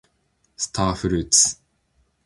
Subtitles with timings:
[0.57, 1.61] スターフルーツ